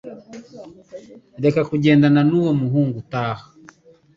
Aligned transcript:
reka 1.43 1.59
kugendana 1.69 2.21
nuwo 2.29 2.51
muhungu 2.61 2.99
taha 3.11 3.45